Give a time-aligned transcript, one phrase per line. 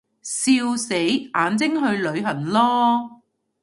[0.23, 3.21] 笑死，眼睛去旅行囉